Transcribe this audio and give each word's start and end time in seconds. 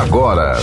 agora. 0.00 0.58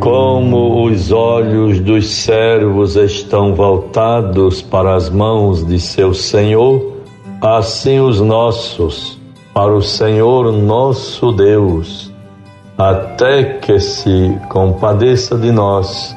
Como 0.00 0.86
os 0.86 1.10
olhos 1.10 1.80
dos 1.80 2.08
servos 2.08 2.96
estão 2.96 3.54
voltados 3.54 4.60
para 4.60 4.94
as 4.94 5.08
mãos 5.08 5.66
de 5.66 5.80
seu 5.80 6.12
Senhor, 6.12 6.98
assim 7.40 8.00
os 8.00 8.20
nossos 8.20 9.18
para 9.54 9.72
o 9.72 9.80
Senhor 9.80 10.50
nosso 10.50 11.30
Deus, 11.30 12.12
até 12.76 13.44
que 13.60 13.78
se 13.78 14.36
compadeça 14.48 15.38
de 15.38 15.52
nós. 15.52 16.12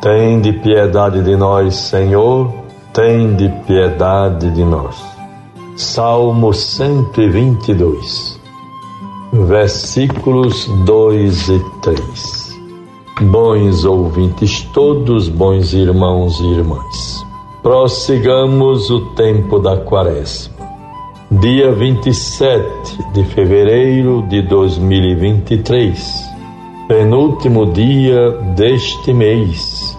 Tem 0.00 0.40
de 0.40 0.52
piedade 0.52 1.20
de 1.24 1.34
nós, 1.34 1.74
Senhor, 1.74 2.48
tem 2.92 3.34
de 3.34 3.48
piedade 3.66 4.52
de 4.52 4.62
nós. 4.62 5.04
Salmo 5.76 6.54
122, 6.54 8.40
versículos 9.32 10.66
2 10.84 11.48
e 11.48 11.60
3. 11.82 12.46
Bons 13.22 13.84
ouvintes, 13.84 14.62
todos 14.72 15.28
bons 15.28 15.72
irmãos 15.72 16.38
e 16.38 16.46
irmãs, 16.52 17.26
prossigamos 17.62 18.90
o 18.90 19.00
tempo 19.14 19.58
da 19.58 19.76
quaresma 19.78 20.55
dia 21.40 21.70
27 21.70 23.12
de 23.12 23.24
fevereiro 23.24 24.22
de 24.22 24.40
2023, 24.42 26.30
penúltimo 26.88 27.66
dia 27.72 28.30
deste 28.54 29.12
mês, 29.12 29.98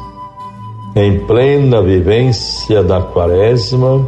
em 0.96 1.20
plena 1.20 1.82
vivência 1.84 2.82
da 2.82 3.02
Quaresma, 3.02 4.08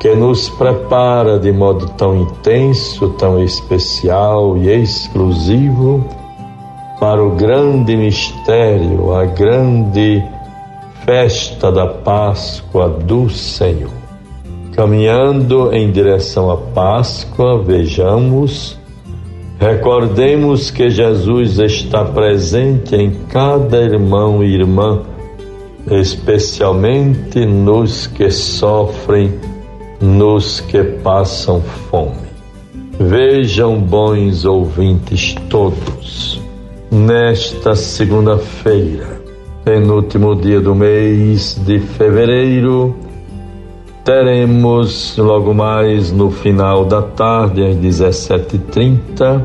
que 0.00 0.14
nos 0.14 0.48
prepara 0.48 1.38
de 1.38 1.52
modo 1.52 1.86
tão 1.98 2.16
intenso, 2.16 3.10
tão 3.18 3.42
especial 3.42 4.56
e 4.56 4.70
exclusivo 4.70 6.02
para 6.98 7.22
o 7.22 7.32
grande 7.32 7.94
mistério, 7.96 9.14
a 9.14 9.26
grande 9.26 10.24
festa 11.04 11.70
da 11.70 11.86
Páscoa 11.86 12.88
do 12.88 13.28
Senhor. 13.28 13.99
Caminhando 14.74 15.74
em 15.74 15.90
direção 15.90 16.50
à 16.50 16.56
Páscoa, 16.56 17.62
vejamos, 17.62 18.78
recordemos 19.58 20.70
que 20.70 20.88
Jesus 20.88 21.58
está 21.58 22.04
presente 22.04 22.94
em 22.94 23.10
cada 23.28 23.78
irmão 23.82 24.44
e 24.44 24.54
irmã, 24.54 25.02
especialmente 25.90 27.44
nos 27.44 28.06
que 28.06 28.30
sofrem, 28.30 29.34
nos 30.00 30.60
que 30.60 30.82
passam 30.82 31.60
fome. 31.90 32.30
Vejam, 32.98 33.80
bons 33.80 34.44
ouvintes 34.44 35.34
todos, 35.48 36.40
nesta 36.90 37.74
segunda-feira, 37.74 39.20
penúltimo 39.64 40.36
dia 40.36 40.60
do 40.60 40.74
mês 40.74 41.60
de 41.66 41.80
fevereiro, 41.80 42.94
teremos 44.04 45.16
logo 45.16 45.54
mais 45.54 46.10
no 46.10 46.28
final 46.30 46.84
da 46.84 47.02
tarde, 47.02 47.64
às 47.64 47.76
17h30, 47.76 49.44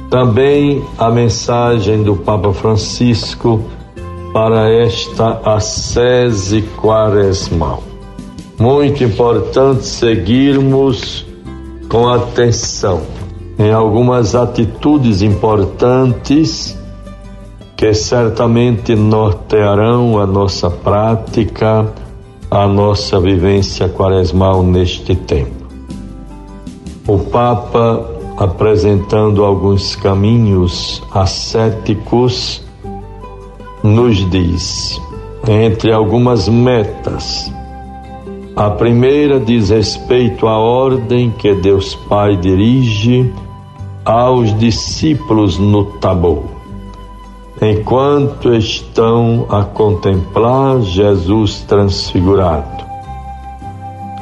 Também 0.10 0.84
a 0.98 1.10
mensagem 1.10 2.04
do 2.04 2.16
Papa 2.16 2.54
Francisco 2.54 3.62
para 4.34 4.70
esta 4.70 5.40
ascese 5.46 6.62
quaresmal. 6.82 7.84
Muito 8.60 9.04
importante 9.04 9.86
seguirmos 9.86 11.25
com 11.96 12.10
atenção 12.10 13.04
em 13.58 13.72
algumas 13.72 14.36
atitudes 14.36 15.22
importantes 15.22 16.78
que 17.78 17.94
certamente 17.94 18.94
nortearão 18.94 20.20
a 20.20 20.28
nossa 20.28 20.70
prática, 20.70 21.88
a 22.52 22.68
nossa 22.68 23.18
vivência 23.18 23.88
quaresmal 23.88 24.62
neste 24.62 25.16
tempo. 25.16 25.70
O 27.08 27.18
Papa, 27.18 28.06
apresentando 28.38 29.46
alguns 29.46 29.96
caminhos 29.96 31.02
ascéticos, 31.14 32.62
nos 33.82 34.30
diz, 34.30 35.02
entre 35.48 35.94
algumas 35.94 36.50
metas, 36.50 37.50
a 38.56 38.70
primeira 38.70 39.38
diz 39.38 39.70
respeito 39.70 40.48
à 40.48 40.58
ordem 40.58 41.30
que 41.30 41.54
Deus 41.56 41.94
Pai 41.94 42.38
dirige 42.38 43.34
aos 44.06 44.58
discípulos 44.58 45.58
no 45.58 45.84
Tabor, 46.00 46.44
enquanto 47.62 48.54
estão 48.54 49.46
a 49.50 49.66
contemplar 49.66 50.82
Jesus 50.82 51.66
transfigurado. 51.68 52.86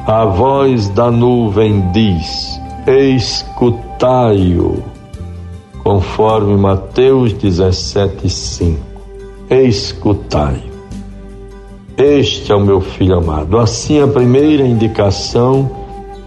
A 0.04 0.24
voz 0.24 0.88
da 0.88 1.12
nuvem 1.12 1.92
diz: 1.92 2.60
Escutai-o, 2.88 4.82
conforme 5.84 6.56
Mateus 6.56 7.32
17:5. 7.34 8.78
Escutai-o. 9.48 10.73
Este 11.96 12.50
é 12.50 12.56
o 12.56 12.60
meu 12.60 12.80
filho 12.80 13.18
amado. 13.18 13.56
Assim, 13.56 14.02
a 14.02 14.08
primeira 14.08 14.64
indicação 14.64 15.70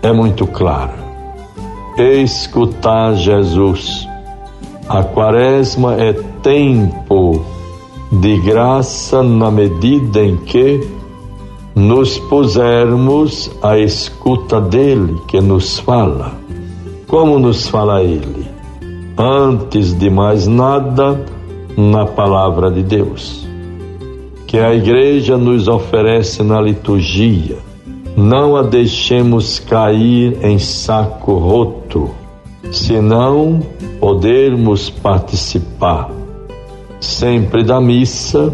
é 0.02 0.14
muito 0.14 0.48
clara. 0.48 0.96
Escutar 1.98 3.16
Jesus. 3.16 4.08
A 4.88 5.04
quaresma 5.04 5.96
é 5.96 6.14
tempo 6.42 7.44
de 8.10 8.40
graça 8.40 9.22
na 9.22 9.52
medida 9.52 10.24
em 10.24 10.38
que 10.38 10.88
nos 11.76 12.18
pusermos 12.18 13.52
à 13.62 13.78
escuta 13.78 14.62
dele 14.62 15.20
que 15.28 15.42
nos 15.42 15.80
fala. 15.80 16.32
Como 17.08 17.40
nos 17.40 17.68
fala 17.68 18.02
ele? 18.02 18.48
Antes 19.18 19.94
de 19.94 20.10
mais 20.10 20.48
nada, 20.48 21.20
na 21.76 22.06
palavra 22.06 22.72
de 22.72 22.84
Deus 22.84 23.48
que 24.48 24.58
a 24.58 24.74
Igreja 24.74 25.38
nos 25.38 25.68
oferece 25.68 26.42
na 26.42 26.60
liturgia. 26.60 27.58
Não 28.16 28.56
a 28.56 28.64
deixemos 28.64 29.60
cair 29.60 30.38
em 30.42 30.58
saco 30.58 31.34
roto, 31.34 32.10
senão 32.72 33.62
podermos 34.00 34.90
participar 34.90 36.10
sempre 37.00 37.64
da 37.64 37.80
missa, 37.80 38.54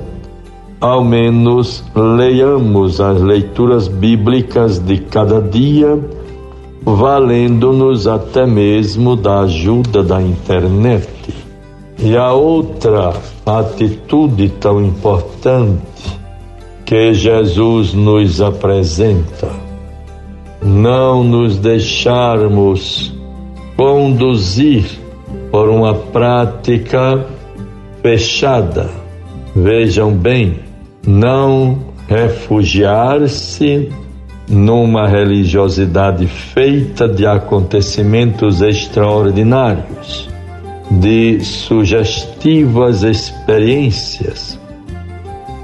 ao 0.80 1.04
menos 1.04 1.84
leiamos 1.96 3.00
as 3.00 3.22
leituras 3.22 3.88
bíblicas 3.88 4.80
de 4.80 4.98
cada 4.98 5.42
dia, 5.42 5.98
valendo-nos 6.84 8.08
até 8.08 8.46
mesmo 8.46 9.16
da 9.16 9.42
ajuda 9.42 10.04
da 10.04 10.22
internet. 10.22 11.13
E 12.00 12.18
a 12.18 12.34
outra 12.34 13.14
atitude 13.46 14.50
tão 14.60 14.84
importante 14.84 15.82
que 16.86 17.14
Jesus 17.14 17.94
nos 17.94 18.42
apresenta, 18.42 19.50
não 20.62 21.24
nos 21.24 21.58
deixarmos 21.58 23.14
conduzir 23.78 24.86
por 25.52 25.70
uma 25.70 25.94
prática 25.94 27.26
fechada, 28.02 29.04
Vejam 29.56 30.12
bem, 30.12 30.62
não 31.06 31.78
refugiar-se 32.08 33.92
numa 34.50 35.08
religiosidade 35.08 36.26
feita 36.26 37.08
de 37.08 37.28
acontecimentos 37.28 38.64
extraordinários, 38.64 40.28
de 40.90 41.44
sugestivas 41.44 43.04
experiências, 43.04 44.60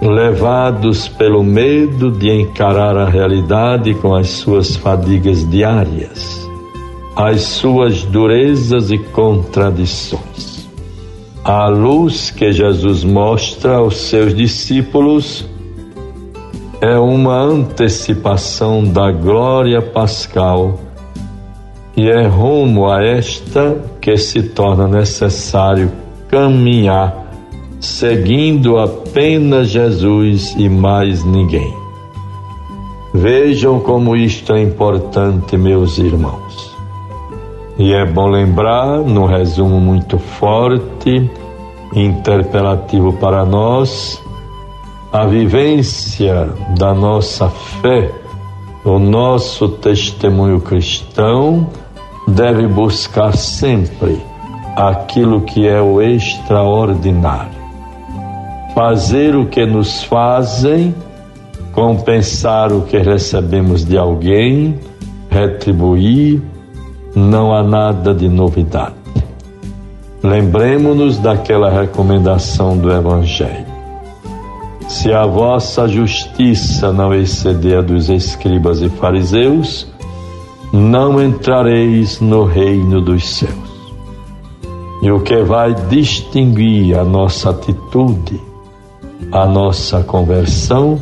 levados 0.01 1.07
pelo 1.07 1.43
medo 1.43 2.11
de 2.11 2.29
encarar 2.31 2.97
a 2.97 3.09
realidade 3.09 3.93
com 3.95 4.15
as 4.15 4.29
suas 4.29 4.75
fadigas 4.75 5.47
diárias, 5.49 6.47
as 7.15 7.41
suas 7.41 8.03
durezas 8.03 8.91
e 8.91 8.97
contradições. 8.97 10.67
A 11.43 11.67
luz 11.67 12.31
que 12.31 12.51
Jesus 12.51 13.03
mostra 13.03 13.77
aos 13.77 13.97
seus 13.97 14.33
discípulos 14.33 15.45
é 16.81 16.97
uma 16.97 17.41
antecipação 17.41 18.83
da 18.83 19.11
glória 19.11 19.81
pascal 19.81 20.79
e 21.99 22.09
é 22.09 22.27
rumo 22.27 22.89
a 22.89 23.03
esta 23.03 23.75
que 23.99 24.15
se 24.15 24.41
torna 24.41 24.87
necessário 24.87 25.91
caminhar 26.29 27.27
seguindo 27.81 28.77
apenas 28.77 29.67
Jesus 29.67 30.55
e 30.57 30.69
mais 30.69 31.25
ninguém. 31.25 31.73
Vejam 33.13 33.81
como 33.81 34.15
isto 34.15 34.53
é 34.53 34.61
importante, 34.61 35.57
meus 35.57 35.97
irmãos. 35.97 36.73
E 37.77 37.91
é 37.91 38.05
bom 38.05 38.29
lembrar, 38.29 38.99
num 38.99 39.25
resumo 39.25 39.81
muito 39.81 40.17
forte, 40.17 41.29
interpelativo 41.93 43.11
para 43.11 43.43
nós, 43.43 44.23
a 45.11 45.25
vivência 45.25 46.47
da 46.77 46.93
nossa 46.93 47.49
fé, 47.49 48.09
o 48.85 48.97
nosso 48.97 49.67
testemunho 49.67 50.61
cristão 50.61 51.67
deve 52.29 52.67
buscar 52.67 53.35
sempre 53.35 54.21
aquilo 54.75 55.41
que 55.41 55.67
é 55.67 55.81
o 55.81 56.01
extraordinário. 56.01 57.59
Fazer 58.73 59.35
o 59.35 59.45
que 59.45 59.65
nos 59.65 60.03
fazem, 60.03 60.95
compensar 61.73 62.71
o 62.71 62.81
que 62.81 62.97
recebemos 62.97 63.83
de 63.83 63.97
alguém, 63.97 64.79
retribuir, 65.29 66.41
não 67.15 67.53
há 67.53 67.63
nada 67.63 68.13
de 68.13 68.29
novidade. 68.29 68.95
Lembremos-nos 70.23 71.17
daquela 71.17 71.69
recomendação 71.69 72.77
do 72.77 72.91
Evangelho 72.91 73.69
se 74.89 75.13
a 75.13 75.23
vossa 75.23 75.87
justiça 75.87 76.91
não 76.91 77.13
exceder 77.13 77.77
a 77.77 77.81
dos 77.81 78.09
escribas 78.09 78.81
e 78.81 78.89
fariseus, 78.89 79.87
não 80.71 81.21
entrareis 81.21 82.21
no 82.21 82.45
reino 82.45 83.01
dos 83.01 83.27
céus. 83.27 83.69
E 85.01 85.09
o 85.11 85.19
que 85.21 85.41
vai 85.43 85.73
distinguir 85.73 86.97
a 86.97 87.03
nossa 87.03 87.49
atitude, 87.51 88.41
a 89.31 89.45
nossa 89.47 90.03
conversão, 90.03 90.99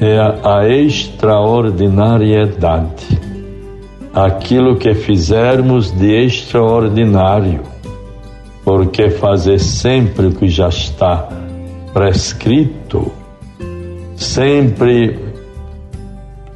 é 0.00 0.18
a 0.44 0.68
extraordinariedade. 0.68 3.20
Aquilo 4.12 4.76
que 4.76 4.92
fizermos 4.94 5.90
de 5.90 6.26
extraordinário, 6.26 7.62
porque 8.64 9.10
fazer 9.10 9.58
sempre 9.58 10.26
o 10.26 10.32
que 10.32 10.48
já 10.48 10.68
está 10.68 11.28
prescrito, 11.92 13.10
sempre 14.14 15.18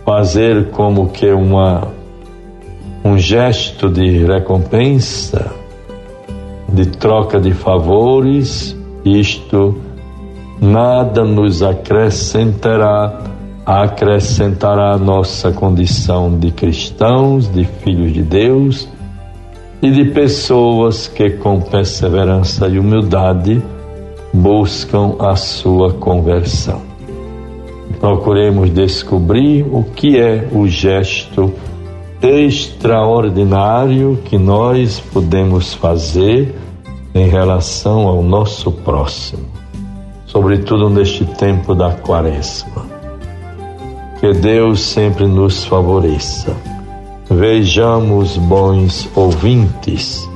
fazer 0.05 0.69
como 0.71 1.09
que 1.09 1.33
uma 1.33 1.98
um 3.05 3.19
gesto 3.19 3.89
de 3.89 4.25
recompensa, 4.25 5.53
de 6.69 6.87
troca 6.87 7.41
de 7.41 7.53
favores, 7.53 8.77
isto 9.05 9.79
nada 10.61 11.25
nos 11.25 11.63
acrescentará, 11.63 13.23
acrescentará 13.65 14.95
a 14.95 14.99
nossa 14.99 15.53
condição 15.53 16.37
de 16.37 16.51
cristãos, 16.51 17.51
de 17.51 17.65
filhos 17.65 18.13
de 18.13 18.23
Deus 18.23 18.89
e 19.81 19.91
de 19.91 20.07
pessoas 20.07 21.07
que 21.07 21.31
com 21.31 21.61
perseverança 21.61 22.67
e 22.69 22.79
humildade 22.79 23.63
buscam 24.33 25.15
a 25.21 25.37
sua 25.37 25.93
conversão. 25.93 26.83
Procuremos 28.01 28.71
descobrir 28.71 29.65
o 29.71 29.83
que 29.83 30.19
é 30.19 30.49
o 30.53 30.67
gesto 30.69 31.53
extraordinário 32.23 34.19
que 34.25 34.37
nós 34.37 34.99
podemos 34.99 35.75
fazer 35.75 36.55
em 37.15 37.29
relação 37.29 38.09
ao 38.09 38.23
nosso 38.23 38.73
próximo, 38.73 39.45
sobretudo 40.27 40.91
neste 40.91 41.25
tempo 41.25 41.75
da 41.75 41.93
Quaresma. 41.93 42.87
Que 44.21 44.33
Deus 44.33 44.81
sempre 44.81 45.27
nos 45.27 45.65
favoreça. 45.65 46.57
Vejamos, 47.31 48.37
bons 48.37 49.09
ouvintes, 49.15 50.29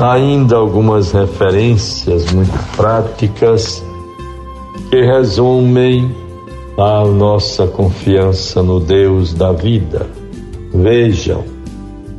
ainda 0.00 0.56
algumas 0.56 1.12
referências 1.12 2.32
muito 2.32 2.56
práticas 2.76 3.84
que 4.88 5.02
resumem 5.02 6.14
a 6.78 7.04
nossa 7.04 7.66
confiança 7.66 8.62
no 8.62 8.80
Deus 8.80 9.34
da 9.34 9.52
vida. 9.52 10.23
Vejam, 10.74 11.44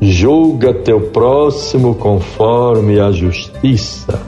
julga 0.01 0.73
teu 0.73 1.01
próximo 1.01 1.93
conforme 1.93 3.01
a 3.01 3.11
justiça. 3.11 4.21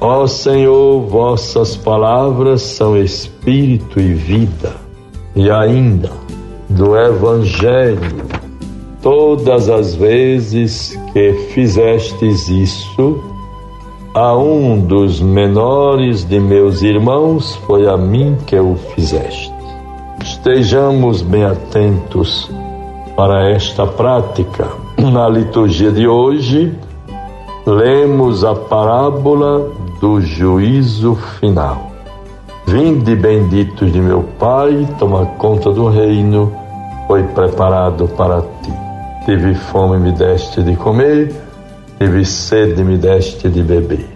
Ó 0.00 0.24
Senhor, 0.28 1.00
vossas 1.08 1.76
palavras 1.76 2.62
são 2.62 2.96
espírito 2.96 3.98
e 3.98 4.14
vida. 4.14 4.76
E 5.34 5.50
ainda, 5.50 6.12
do 6.68 6.96
Evangelho, 6.96 8.22
todas 9.02 9.68
as 9.68 9.96
vezes 9.96 10.96
que 11.12 11.32
fizestes 11.52 12.48
isso, 12.48 13.20
a 14.14 14.36
um 14.36 14.78
dos 14.78 15.20
menores 15.20 16.24
de 16.24 16.38
meus 16.38 16.82
irmãos, 16.82 17.56
foi 17.66 17.88
a 17.88 17.96
mim 17.96 18.36
que 18.46 18.56
o 18.56 18.76
fizeste. 18.94 19.52
Estejamos 20.22 21.20
bem 21.20 21.42
atentos 21.44 22.48
para 23.16 23.50
esta 23.50 23.86
prática. 23.86 24.68
Na 24.98 25.28
liturgia 25.28 25.90
de 25.90 26.06
hoje, 26.06 26.72
lemos 27.66 28.44
a 28.44 28.54
parábola 28.54 29.70
do 30.00 30.20
juízo 30.20 31.14
final. 31.38 31.90
Vinde 32.66 33.14
benditos 33.14 33.92
de 33.92 34.00
meu 34.00 34.22
Pai, 34.38 34.88
toma 34.98 35.26
conta 35.26 35.70
do 35.70 35.88
reino, 35.88 36.52
foi 37.06 37.22
preparado 37.24 38.08
para 38.08 38.40
ti. 38.40 38.72
Tive 39.24 39.54
fome, 39.54 39.98
me 39.98 40.12
deste 40.12 40.62
de 40.62 40.74
comer, 40.76 41.34
tive 41.98 42.24
sede, 42.24 42.82
me 42.82 42.96
deste 42.96 43.48
de 43.48 43.62
beber. 43.62 44.08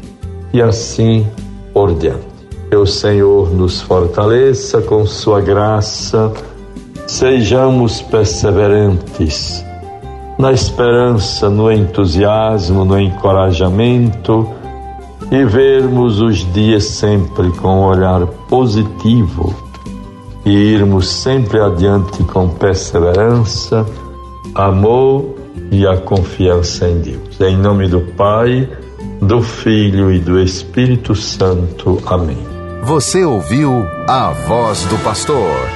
E 0.52 0.62
assim 0.62 1.26
por 1.72 1.94
diante. 1.94 2.24
Que 2.70 2.76
o 2.76 2.86
Senhor 2.86 3.52
nos 3.52 3.80
fortaleça 3.80 4.80
com 4.80 5.06
Sua 5.06 5.40
graça, 5.40 6.32
sejamos 7.06 8.02
perseverantes 8.02 9.64
na 10.38 10.52
esperança, 10.52 11.48
no 11.48 11.70
entusiasmo, 11.72 12.84
no 12.84 12.98
encorajamento 12.98 14.48
e 15.30 15.44
vermos 15.44 16.20
os 16.20 16.52
dias 16.52 16.84
sempre 16.84 17.50
com 17.52 17.80
um 17.80 17.84
olhar 17.84 18.26
positivo 18.48 19.54
e 20.44 20.50
irmos 20.50 21.08
sempre 21.08 21.60
adiante 21.60 22.22
com 22.24 22.48
perseverança 22.48 23.86
amor 24.54 25.34
e 25.70 25.86
a 25.86 25.96
confiança 25.96 26.88
em 26.88 27.00
Deus. 27.00 27.40
Em 27.40 27.56
nome 27.56 27.88
do 27.88 28.00
Pai, 28.00 28.68
do 29.20 29.42
Filho 29.42 30.12
e 30.12 30.18
do 30.18 30.38
Espírito 30.38 31.14
Santo. 31.14 32.00
Amém. 32.06 32.38
Você 32.84 33.24
ouviu 33.24 33.84
a 34.06 34.30
voz 34.46 34.84
do 34.84 34.96
pastor 34.98 35.75